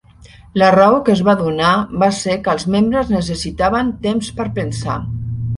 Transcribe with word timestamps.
La 0.61 0.69
raó 0.75 0.95
que 1.09 1.13
es 1.15 1.21
va 1.27 1.35
donar 1.41 1.73
va 2.05 2.09
ser 2.21 2.39
que 2.47 2.51
els 2.57 2.65
membres 2.77 3.13
necessitaven 3.17 3.95
temps 4.07 4.35
per 4.41 4.53
pensar. 4.61 4.99